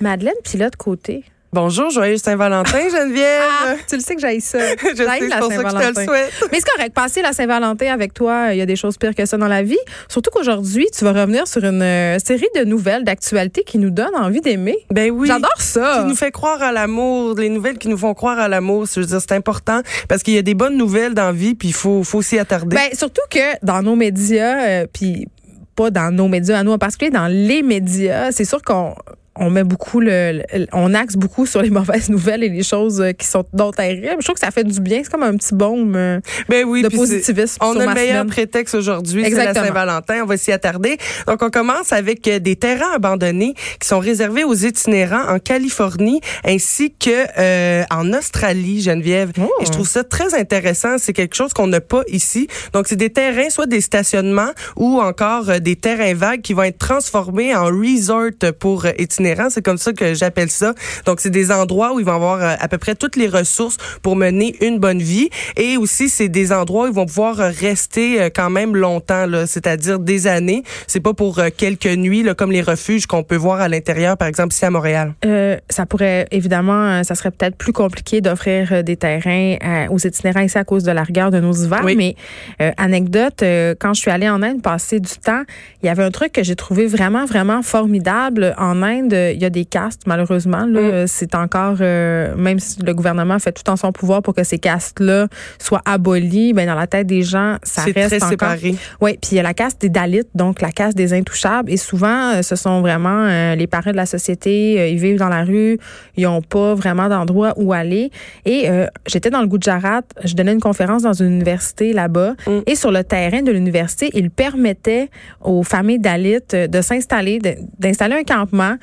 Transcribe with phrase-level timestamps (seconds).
[0.00, 1.22] Madeleine Pilote Côté.
[1.52, 3.40] Bonjour, joyeux Saint-Valentin, Geneviève.
[3.40, 4.58] Ah, tu le sais que j'aille ça.
[4.76, 6.48] je sais, c'est pour ça que je te le souhaite.
[6.50, 6.92] Mais c'est correct.
[6.92, 9.62] Passer la Saint-Valentin avec toi, il y a des choses pires que ça dans la
[9.62, 9.78] vie.
[10.08, 14.16] Surtout qu'aujourd'hui, tu vas revenir sur une euh, série de nouvelles d'actualité qui nous donnent
[14.16, 14.76] envie d'aimer.
[14.90, 15.28] Ben oui.
[15.28, 16.00] J'adore ça.
[16.00, 18.86] Qui nous fait croire à l'amour, les nouvelles qui nous font croire à l'amour.
[18.92, 21.54] Je veux dire, c'est important parce qu'il y a des bonnes nouvelles dans la vie,
[21.54, 22.74] puis il faut, faut s'y attarder.
[22.74, 25.28] Ben, surtout que dans nos médias, euh, puis
[25.76, 28.94] pas dans nos médias à nous en particulier, dans les médias, c'est sûr qu'on
[29.38, 30.42] on met beaucoup le,
[30.72, 34.16] on axe beaucoup sur les mauvaises nouvelles et les choses euh, qui sont d'autres terribles.
[34.18, 35.00] Je trouve que ça fait du bien.
[35.02, 37.58] C'est comme un petit baume euh, ben oui, de positivisme.
[37.60, 38.26] On sur a le meilleur semaine.
[38.28, 40.22] prétexte aujourd'hui, c'est la Saint-Valentin.
[40.22, 40.98] On va s'y attarder.
[41.26, 46.20] Donc, on commence avec euh, des terrains abandonnés qui sont réservés aux itinérants en Californie
[46.44, 49.32] ainsi que euh, en Australie, Geneviève.
[49.40, 49.50] Oh.
[49.60, 50.98] Et je trouve ça très intéressant.
[50.98, 52.48] C'est quelque chose qu'on n'a pas ici.
[52.72, 56.78] Donc, c'est des terrains, soit des stationnements ou encore des terrains vagues qui vont être
[56.78, 58.16] transformés en resort
[58.58, 58.90] pour euh,
[59.26, 59.50] itinérants.
[59.50, 60.74] C'est comme ça que j'appelle ça.
[61.04, 63.76] Donc, c'est des endroits où ils vont avoir euh, à peu près toutes les ressources
[64.02, 65.28] pour mener une bonne vie.
[65.56, 69.26] Et aussi, c'est des endroits où ils vont pouvoir euh, rester euh, quand même longtemps,
[69.46, 70.62] c'est-à-dire des années.
[70.86, 74.28] C'est pas pour quelques nuits, là, comme les refuges qu'on peut voir à l'intérieur, par
[74.28, 75.14] exemple ici à Montréal.
[75.24, 79.56] Euh, ça pourrait évidemment, ça serait peut-être plus compliqué d'offrir des terrains
[79.90, 81.84] aux itinérants ici à cause de la rigueur de nos hivers.
[81.84, 81.96] Oui.
[81.96, 82.16] Mais
[82.60, 85.42] euh, anecdote, euh, quand je suis allée en Inde passer du temps,
[85.82, 88.54] il y avait un truc que j'ai trouvé vraiment vraiment formidable.
[88.58, 90.66] En Inde, il y a des castes malheureusement.
[90.66, 90.84] Là, Mm.
[90.92, 94.44] Euh, c'est encore euh, même si le gouvernement fait tout en son pouvoir pour que
[94.44, 95.26] ces castes-là
[95.58, 98.74] soient abolis, ben dans la tête des gens, ça C'est reste très encore séparé.
[99.00, 101.70] oui, puis il y a la caste des Dalits, donc la caste des intouchables.
[101.70, 104.90] Et souvent, euh, ce sont vraiment euh, les parents de la société.
[104.92, 105.78] ils vivent dans la rue,
[106.16, 108.10] ils n'ont pas vraiment d'endroit où aller.
[108.44, 112.34] Et euh, j'étais dans le Gujarat, je donnais une conférence dans une université là-bas.
[112.46, 112.58] Mm.
[112.66, 115.08] Et sur le terrain de l'université, ils permettaient
[115.42, 118.76] aux familles Dalits de s'installer, de- d'installer un campement,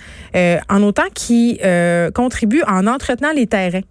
[0.69, 3.81] en autant qu'ils euh, contribuent en entretenant les terrains.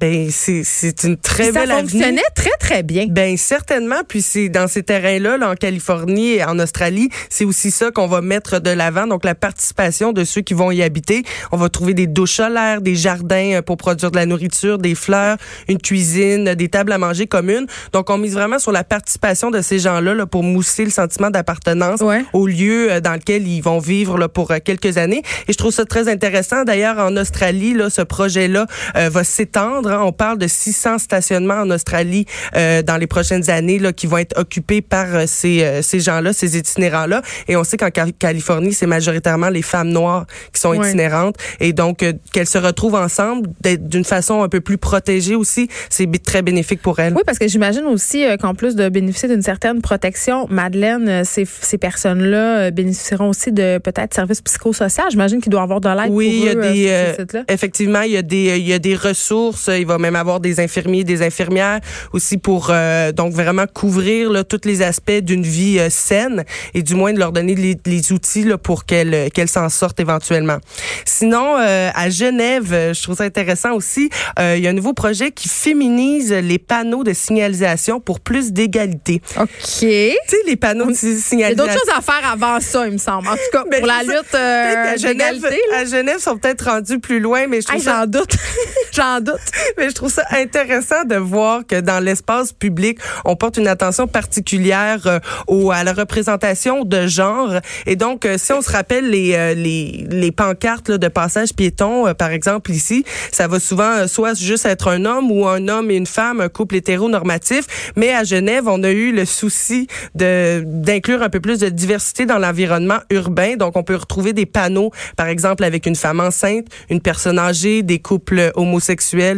[0.00, 1.88] Ben, c'est, c'est une très Puis ça belle avenue.
[1.90, 3.06] fonctionnait très, très bien.
[3.08, 7.70] Ben certainement, puis c'est dans ces terrains-là, là, en Californie et en Australie, c'est aussi
[7.70, 9.06] ça qu'on va mettre de l'avant.
[9.06, 11.22] Donc la participation de ceux qui vont y habiter.
[11.52, 14.94] On va trouver des douches solaires, des jardins euh, pour produire de la nourriture, des
[14.94, 15.36] fleurs,
[15.68, 17.66] une cuisine, des tables à manger communes.
[17.92, 21.30] Donc on mise vraiment sur la participation de ces gens-là là, pour mousser le sentiment
[21.30, 22.24] d'appartenance Ouais.
[22.32, 25.22] au lieu euh, dans lequel ils vont vivre là, pour euh, quelques années.
[25.48, 26.62] Et je trouve ça très intéressant.
[26.64, 29.87] D'ailleurs, en Australie, là, ce projet-là euh, va s'étendre.
[29.88, 30.00] Hein.
[30.02, 32.26] On parle de 600 stationnements en Australie
[32.56, 36.00] euh, dans les prochaines années là, qui vont être occupés par euh, ces, euh, ces
[36.00, 37.22] gens-là, ces itinérants-là.
[37.48, 41.36] Et on sait qu'en Ca- Californie, c'est majoritairement les femmes noires qui sont itinérantes.
[41.60, 43.48] Et donc, qu'elles se retrouvent ensemble
[43.80, 47.14] d'une façon un peu plus protégée aussi, c'est très bénéfique pour elles.
[47.14, 51.78] Oui, parce que j'imagine aussi qu'en plus de bénéficier d'une certaine protection, Madeleine, ces, ces
[51.78, 55.04] personnes-là bénéficieront aussi de peut-être services psychosociaux.
[55.10, 57.42] J'imagine qu'il doit y avoir de l'aide Oui, il y a pour eux, des, euh.
[57.48, 59.68] Effectivement, il y a des il y a des ressources.
[59.78, 61.80] Il va même avoir des infirmiers, des infirmières
[62.12, 66.44] aussi pour euh, donc vraiment couvrir là, tous les aspects d'une vie euh, saine
[66.74, 69.68] et du moins de leur donner les, les outils là, pour qu'elles euh, qu'elles s'en
[69.68, 70.58] sortent éventuellement.
[71.04, 74.10] Sinon, euh, à Genève, euh, je trouve ça intéressant aussi.
[74.38, 78.52] euh, il y a un nouveau projet qui féminise les panneaux de signalisation pour plus
[78.52, 79.20] d'égalité.
[79.38, 79.48] OK.
[79.58, 81.64] Tu sais, les panneaux de Il y a signalisation.
[81.66, 83.28] d'autres choses à faire avant ça, il me semble.
[83.28, 85.46] En tout cas, Ben, pour la lutte euh, qu'à Genève,
[85.76, 88.34] à Genève, ils sont peut-être rendus plus loin, mais je trouve Hey, ça doute.
[88.92, 89.36] J'en doute.
[89.76, 94.06] Mais je trouve ça intéressant de voir que dans l'espace public, on porte une attention
[94.06, 97.54] particulière euh, au, à la représentation de genre.
[97.86, 101.52] Et donc, euh, si on se rappelle les, euh, les, les pancartes là, de passage
[101.54, 105.90] piéton, par exemple ici, ça va souvent soit juste être un homme ou un homme
[105.90, 107.92] et une femme, un couple hétéronormatif.
[107.96, 112.26] Mais à Genève, on a eu le souci de d'inclure un peu plus de diversité
[112.26, 113.56] dans l'environnement urbain.
[113.56, 117.82] Donc, on peut retrouver des panneaux, par exemple, avec une femme enceinte, une personne âgée,
[117.82, 118.78] des couples homosexuels,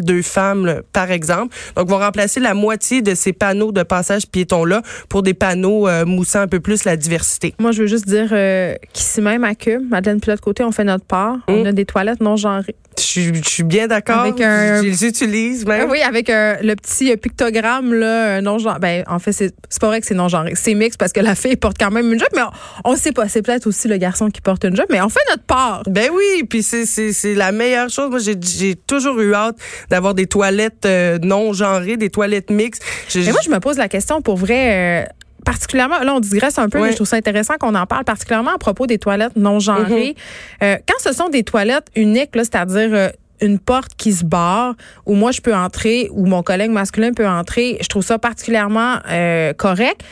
[0.02, 1.54] deux femmes, là, par exemple.
[1.76, 5.88] Donc, on va remplacer la moitié de ces panneaux de passage piéton-là pour des panneaux
[5.88, 7.54] euh, moussant un peu plus la diversité.
[7.58, 10.84] Moi, je veux juste dire euh, qu'ici même à Cube, Madeleine Pilote Côté, on fait
[10.84, 11.38] notre part.
[11.48, 11.66] On Mm.
[11.66, 12.74] a des toilettes non genrées.
[13.14, 14.20] Je suis, je suis bien d'accord.
[14.20, 15.90] Avec un- Je les utilise même.
[15.90, 18.78] Oui, avec euh, le petit euh, pictogramme là, non genré.
[18.80, 20.52] Ben, en fait, c'est c'est pas vrai que c'est non genré.
[20.54, 22.42] C'est mix parce que la fille porte quand même une jupe, mais
[22.84, 23.28] on, on sait pas.
[23.28, 25.82] C'est peut-être aussi le garçon qui porte une jupe, mais on fait notre part.
[25.88, 28.10] Ben oui, puis c'est c'est c'est la meilleure chose.
[28.10, 29.56] Moi, j'ai j'ai toujours eu hâte
[29.90, 32.82] d'avoir des toilettes euh, non genrées, des toilettes mixtes.
[33.16, 35.02] Mais moi, je me pose la question pour vrai.
[35.02, 35.04] euh,
[35.44, 38.54] particulièrement, là, on digresse un peu, mais je trouve ça intéressant qu'on en parle, particulièrement
[38.54, 40.14] à propos des toilettes non genrées.
[40.62, 43.08] Euh, quand ce sont des toilettes uniques, là, c'est-à-dire euh,
[43.40, 44.74] une porte qui se barre,
[45.06, 48.98] où moi je peux entrer, où mon collègue masculin peut entrer, je trouve ça particulièrement
[49.10, 50.02] euh, correct.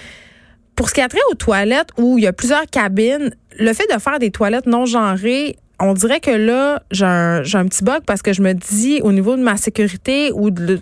[0.76, 3.92] Pour ce qui a trait aux toilettes où il y a plusieurs cabines, le fait
[3.92, 7.84] de faire des toilettes non genrées on dirait que là, j'ai un, j'ai un petit
[7.84, 10.80] bug parce que je me dis, au niveau de ma sécurité ou de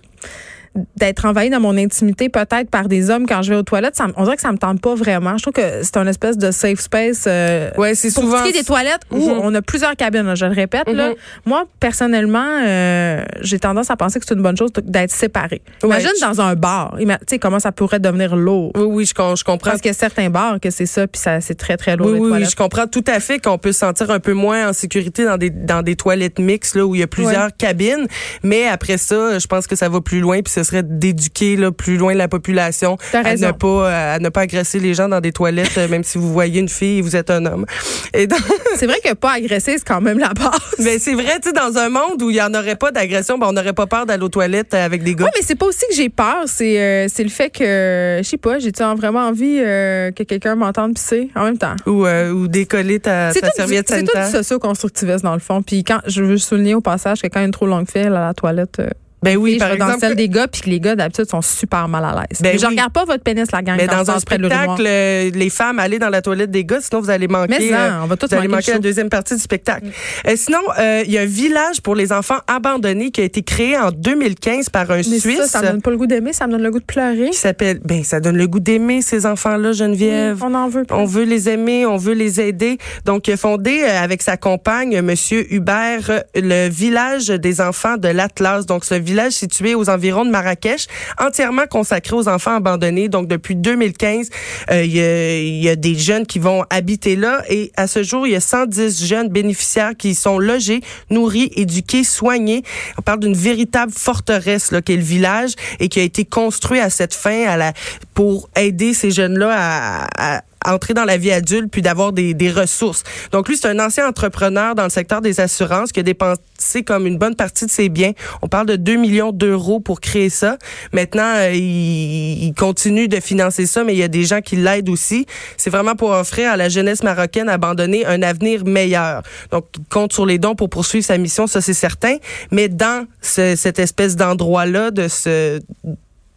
[0.97, 4.07] d'être envahi dans mon intimité peut-être par des hommes quand je vais aux toilettes, ça,
[4.17, 5.37] on dirait que ça me tente pas vraiment.
[5.37, 7.25] Je trouve que c'est un espèce de safe space.
[7.27, 8.45] Euh, ouais, c'est souvent.
[8.45, 9.41] des toilettes où mhm.
[9.43, 10.89] on a plusieurs cabines, je le répète.
[10.89, 11.11] là.
[11.11, 11.15] Mhm.
[11.47, 15.63] Moi, personnellement, euh, j'ai tendance à penser que c'est une bonne chose d'être séparé.
[15.83, 16.97] Imagine dans un bar.
[16.99, 18.73] Tu sais comment ça pourrait devenir lourd.
[18.75, 19.71] Oui, oui, je, je comprends.
[19.71, 22.09] Parce qu'il y a certains bars que c'est ça, puis ça, c'est très, très lourd.
[22.09, 24.73] Oui, oui, je comprends tout à fait qu'on peut se sentir un peu moins en
[24.73, 28.07] sécurité dans des, dans des toilettes mixtes là, où il y a plusieurs cabines.
[28.43, 31.71] Mais après ça, je pense que ça va plus loin, puis ce serait d'éduquer là,
[31.71, 35.21] plus loin la population à ne pas euh, à ne pas agresser les gens dans
[35.21, 37.67] des toilettes, euh, même si vous voyez une fille et vous êtes un homme.
[38.15, 38.29] Et
[38.77, 40.51] c'est vrai que pas agresser, c'est quand même la base.
[40.79, 43.39] Mais c'est vrai, tu sais, dans un monde où il y en aurait pas d'agression,
[43.39, 45.25] ben on n'aurait pas peur d'aller aux toilettes avec des gars.
[45.25, 48.29] Oui, mais c'est pas aussi que j'ai peur, c'est euh, c'est le fait que je
[48.29, 51.77] sais pas, j'ai vraiment envie que quelqu'un m'entende pisser en même temps?
[51.87, 54.27] Ou ou décoller ta, ta serviette sanitaire.
[54.27, 55.63] C'est tout du socio-constructivisme dans le fond.
[55.63, 57.91] Puis quand je veux souligner au passage que quand il y a une trop longue
[57.91, 58.81] file à la toilette
[59.23, 59.93] ben oui, par exemple.
[59.93, 62.41] dans celle des gars, puis que les gars d'habitude sont super mal à l'aise.
[62.41, 63.77] Ben je regarde pas votre pénis, la gang.
[63.77, 67.29] Mais dans un spectacle, les femmes, allez dans la toilette des gars, sinon vous allez
[67.29, 67.57] manquer.
[67.59, 69.87] Mais ça, on va tous vous allez manquer la deuxième partie du spectacle.
[69.87, 70.29] Mm.
[70.29, 73.43] Euh, sinon, euh, il y a un village pour les enfants abandonnés qui a été
[73.43, 75.39] créé en 2015 par un Mais Suisse.
[75.39, 77.31] Ça, ça me donne pas le goût d'aimer, ça me donne le goût de pleurer.
[77.31, 80.43] Qui s'appelle, ben ça donne le goût d'aimer ces enfants-là, Geneviève.
[80.43, 80.85] on en veut.
[80.91, 82.79] On veut les aimer, on veut les aider.
[83.05, 88.09] Donc, il a fondé euh, avec sa compagne, Monsieur Hubert, le village des enfants de
[88.09, 88.67] l'Atlas.
[88.67, 90.87] Donc, ce village situé aux environs de Marrakech,
[91.19, 93.09] entièrement consacré aux enfants abandonnés.
[93.09, 94.29] Donc, depuis 2015,
[94.71, 98.33] euh, il y, a, des jeunes qui vont habiter là et à ce jour, il
[98.33, 100.81] y a 110 jeunes bénéficiaires qui sont logés,
[101.11, 102.63] nourris, éduqués, soignés.
[102.99, 106.91] On parle d'une véritable forteresse là qu'est le village et qui a été construit à
[106.91, 107.73] cette fin à la
[108.15, 112.51] pour aider ces jeunes-là à, à entrer dans la vie adulte puis d'avoir des, des,
[112.51, 113.03] ressources.
[113.33, 117.07] Donc lui, c'est un ancien entrepreneur dans le secteur des assurances qui a dépensé comme
[117.07, 118.13] une bonne partie de ses biens.
[118.43, 120.57] On parle de 2 millions d'euros pour créer ça.
[120.93, 124.57] Maintenant, euh, il, il, continue de financer ça, mais il y a des gens qui
[124.57, 125.27] l'aident aussi.
[125.57, 129.23] C'est vraiment pour offrir à la jeunesse marocaine abandonnée un avenir meilleur.
[129.51, 132.17] Donc, il compte sur les dons pour poursuivre sa mission, ça c'est certain.
[132.51, 135.61] Mais dans ce, cette espèce d'endroit-là, de ce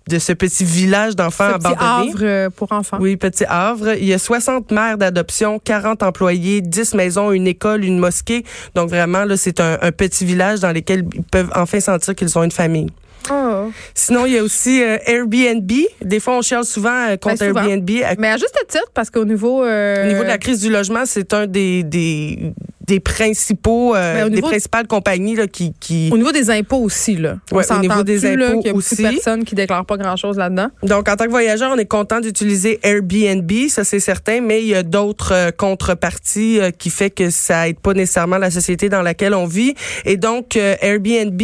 [0.09, 2.11] de ce petit village d'enfants abandonnés.
[2.11, 2.97] Petit Havre euh, pour enfants.
[2.99, 3.93] Oui, petit Havre.
[3.97, 8.43] Il y a 60 mères d'adoption, 40 employés, 10 maisons, une école, une mosquée.
[8.75, 12.43] Donc vraiment, là, c'est un, petit village dans lequel ils peuvent enfin sentir qu'ils ont
[12.43, 12.87] une famille.
[13.31, 13.69] Oh.
[13.93, 15.71] Sinon, il y a aussi euh, Airbnb.
[16.01, 17.89] Des fois, on cherche souvent euh, contre ben, Airbnb.
[18.17, 19.61] Mais à juste titre, parce qu'au niveau...
[19.61, 22.53] Au niveau de la crise du logement, c'est un des, des
[22.89, 27.37] des principaux euh, des principales compagnies là, qui, qui au niveau des impôts aussi là.
[27.51, 29.01] Ouais, au niveau des impôts il y a aussi.
[29.01, 30.69] personnes qui déclarent pas grand chose là-dedans?
[30.81, 34.69] Donc en tant que voyageur on est content d'utiliser Airbnb ça c'est certain mais il
[34.69, 38.89] y a d'autres euh, contreparties euh, qui fait que ça aide pas nécessairement la société
[38.89, 39.75] dans laquelle on vit.
[40.05, 41.41] Et donc Airbnb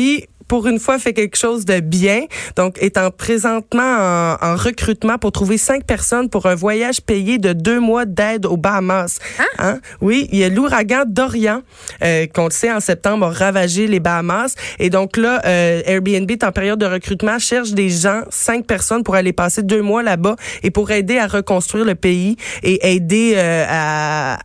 [0.48, 2.26] pour une fois, fait quelque chose de bien.
[2.56, 7.54] Donc, étant présentement en, en, recrutement pour trouver cinq personnes pour un voyage payé de
[7.54, 9.20] deux mois d'aide aux Bahamas.
[9.40, 9.46] Hein?
[9.60, 9.80] hein?
[10.02, 11.62] Oui, il y a l'ouragan Dorian,
[12.04, 14.56] euh, qu'on le sait, en septembre, a ravagé les Bahamas.
[14.80, 19.04] Et donc là, euh, Airbnb est en période de recrutement, cherche des gens, cinq personnes
[19.04, 23.34] pour aller passer deux mois là-bas et pour aider à reconstruire le pays et aider
[23.36, 24.38] euh, à,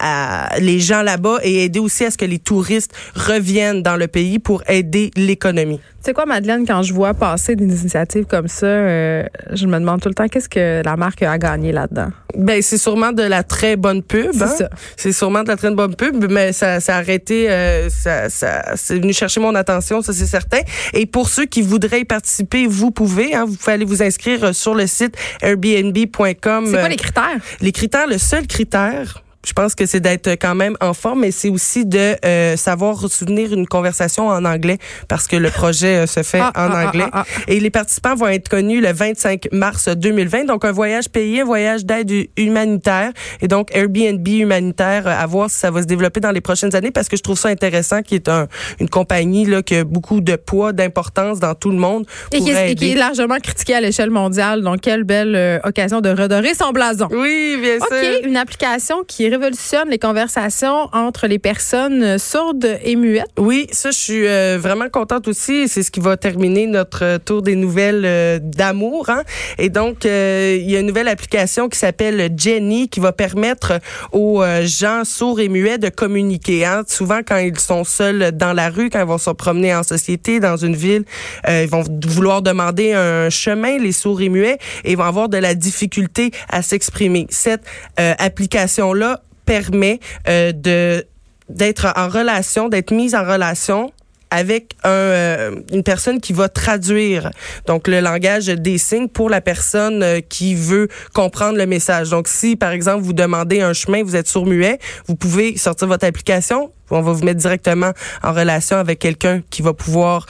[0.55, 4.09] à, les gens là-bas et aider aussi à ce que les touristes reviennent dans le
[4.09, 5.81] pays pour aider l'économie.
[6.01, 9.79] Tu sais quoi, Madeleine, quand je vois passer des initiatives comme ça, euh, je me
[9.79, 12.09] demande tout le temps qu'est-ce que la marque a gagné là-dedans?
[12.35, 14.31] Ben c'est sûrement de la très bonne pub.
[14.33, 14.47] C'est hein?
[14.47, 14.71] ça.
[14.97, 18.77] C'est sûrement de la très bonne pub, mais ça, ça a arrêté, euh, ça, ça
[18.77, 20.61] c'est venu chercher mon attention, ça c'est certain.
[20.95, 24.55] Et pour ceux qui voudraient y participer, vous pouvez, hein, vous pouvez aller vous inscrire
[24.55, 26.67] sur le site airbnb.com.
[26.67, 27.41] C'est quoi les critères?
[27.61, 31.31] Les critères, le seul critère je pense que c'est d'être quand même en forme, mais
[31.31, 34.79] c'est aussi de euh, savoir soutenir une conversation en anglais
[35.09, 37.07] parce que le projet euh, se fait ah, en ah, ah, anglais.
[37.49, 40.45] Et les participants vont être connus le 25 mars 2020.
[40.45, 45.51] Donc un voyage payé, un voyage d'aide humanitaire et donc Airbnb humanitaire euh, à voir
[45.51, 48.03] si ça va se développer dans les prochaines années parce que je trouve ça intéressant
[48.03, 48.47] qui est un,
[48.79, 52.51] une compagnie là qui a beaucoup de poids, d'importance dans tout le monde et qui,
[52.51, 54.61] est, et qui est largement critiquée à l'échelle mondiale.
[54.61, 57.09] Donc quelle belle occasion de redorer son blason.
[57.11, 57.87] Oui, bien sûr.
[57.91, 63.31] OK, une application qui révolutionne les conversations entre les personnes sourdes et muettes.
[63.39, 65.69] Oui, ça, je suis euh, vraiment contente aussi.
[65.69, 69.09] C'est ce qui va terminer notre tour des nouvelles euh, d'amour.
[69.09, 69.23] Hein?
[69.59, 73.81] Et donc, euh, il y a une nouvelle application qui s'appelle Jenny qui va permettre
[74.13, 76.65] aux gens sourds et muets de communiquer.
[76.65, 76.83] Hein?
[76.87, 80.41] Souvent, quand ils sont seuls dans la rue, quand ils vont se promener en société,
[80.41, 81.05] dans une ville,
[81.49, 85.39] ils vont vouloir demander un chemin, les sourds et muets, et ils vont avoir de
[85.39, 87.27] la difficulté à s'exprimer.
[87.31, 87.63] Cette
[87.97, 89.20] application-là
[89.51, 91.05] permet euh, de
[91.49, 93.91] d'être en relation, d'être mise en relation
[94.31, 97.33] avec euh, une personne qui va traduire
[97.67, 102.11] donc le langage des signes pour la personne euh, qui veut comprendre le message.
[102.11, 104.79] Donc si par exemple vous demandez un chemin, vous êtes sourd-muet,
[105.09, 107.91] vous pouvez sortir votre application, on va vous mettre directement
[108.23, 110.27] en relation avec quelqu'un qui va pouvoir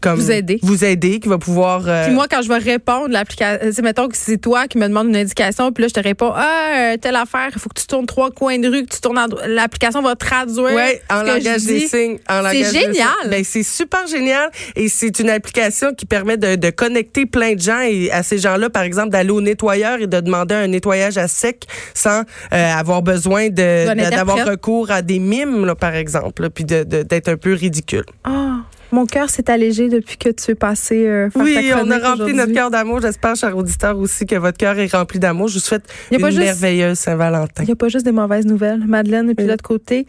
[0.00, 0.58] comme vous aider.
[0.62, 1.82] Vous aider, qui va pouvoir.
[1.86, 4.88] Euh, puis moi, quand je vais répondre, l'application, c'est mettons que c'est toi qui me
[4.88, 7.86] demande une indication, puis là je te réponds, ah telle affaire, il faut que tu
[7.86, 9.20] tournes trois coins de rue, que tu tournes.
[9.46, 10.74] L'application va traduire.
[10.74, 12.18] Oui, en langage des signes.
[12.50, 13.08] C'est génial.
[13.28, 17.60] Ben, c'est super génial et c'est une application qui permet de, de, connecter plein de
[17.60, 21.18] gens et à ces gens-là, par exemple, d'aller au nettoyeur et de demander un nettoyage
[21.18, 26.48] à sec sans euh, avoir besoin de d'avoir recours à des mimes, là, par exemple,
[26.50, 28.04] puis d'être un peu ridicule.
[28.24, 28.58] Ah.
[28.96, 32.54] Mon cœur s'est allégé depuis que tu es passé euh, Oui, on a rempli notre
[32.54, 33.02] cœur d'amour.
[33.02, 35.48] J'espère, cher auditeur, aussi que votre cœur est rempli d'amour.
[35.48, 37.64] Je vous souhaite une merveilleuse Saint-Valentin.
[37.64, 38.82] Il n'y a pas juste des mauvaises nouvelles.
[38.86, 40.06] Madeleine, et puis de l'autre côté,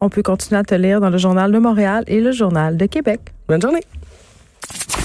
[0.00, 2.86] on peut continuer à te lire dans le Journal de Montréal et le Journal de
[2.86, 3.20] Québec.
[3.46, 3.84] Bonne journée.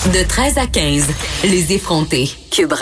[0.07, 1.07] De 13 à 15,
[1.43, 2.31] les effrontés.
[2.49, 2.73] Cube